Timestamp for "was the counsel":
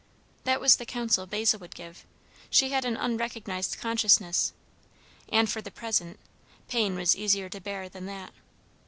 0.59-1.27